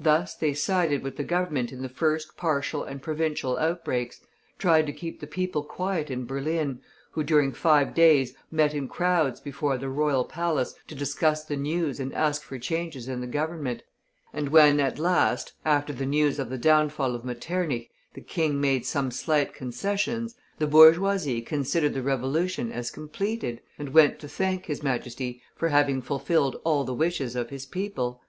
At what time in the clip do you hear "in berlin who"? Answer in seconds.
6.10-7.22